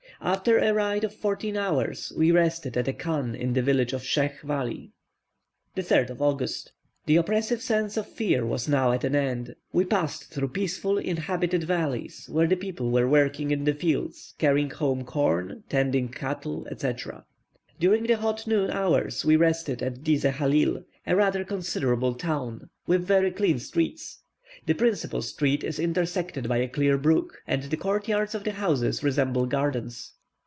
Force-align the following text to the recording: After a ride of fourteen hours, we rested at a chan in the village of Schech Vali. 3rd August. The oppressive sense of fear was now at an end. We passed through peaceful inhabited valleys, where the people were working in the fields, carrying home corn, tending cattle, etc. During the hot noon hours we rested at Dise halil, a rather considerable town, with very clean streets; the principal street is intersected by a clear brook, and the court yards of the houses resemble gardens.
After 0.23 0.59
a 0.59 0.71
ride 0.71 1.03
of 1.03 1.15
fourteen 1.15 1.57
hours, 1.57 2.13
we 2.15 2.29
rested 2.29 2.77
at 2.77 2.87
a 2.87 2.93
chan 2.93 3.33
in 3.33 3.53
the 3.53 3.61
village 3.63 3.91
of 3.91 4.03
Schech 4.03 4.39
Vali. 4.41 4.91
3rd 5.75 6.21
August. 6.21 6.73
The 7.07 7.15
oppressive 7.15 7.59
sense 7.59 7.97
of 7.97 8.05
fear 8.07 8.45
was 8.45 8.67
now 8.67 8.91
at 8.91 9.03
an 9.03 9.15
end. 9.15 9.55
We 9.73 9.83
passed 9.83 10.25
through 10.31 10.49
peaceful 10.49 10.99
inhabited 10.99 11.63
valleys, 11.63 12.29
where 12.31 12.45
the 12.45 12.55
people 12.55 12.91
were 12.91 13.09
working 13.09 13.49
in 13.49 13.63
the 13.63 13.73
fields, 13.73 14.35
carrying 14.37 14.69
home 14.69 15.05
corn, 15.05 15.63
tending 15.69 16.07
cattle, 16.09 16.67
etc. 16.69 17.25
During 17.79 18.03
the 18.03 18.17
hot 18.17 18.45
noon 18.45 18.69
hours 18.69 19.25
we 19.25 19.35
rested 19.37 19.81
at 19.81 20.03
Dise 20.03 20.21
halil, 20.37 20.83
a 21.07 21.15
rather 21.15 21.43
considerable 21.43 22.13
town, 22.13 22.69
with 22.85 23.07
very 23.07 23.31
clean 23.31 23.57
streets; 23.57 24.19
the 24.65 24.73
principal 24.75 25.21
street 25.23 25.63
is 25.63 25.79
intersected 25.79 26.47
by 26.47 26.57
a 26.57 26.67
clear 26.67 26.95
brook, 26.97 27.41
and 27.47 27.63
the 27.63 27.77
court 27.77 28.07
yards 28.09 28.35
of 28.35 28.43
the 28.43 28.51
houses 28.51 29.01
resemble 29.01 29.45
gardens. 29.47 30.11